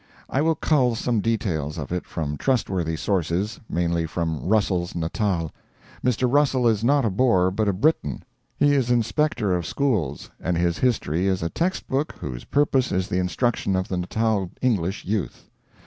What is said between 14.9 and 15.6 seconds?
youth.